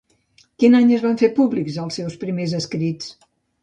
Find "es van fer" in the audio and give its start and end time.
0.95-1.31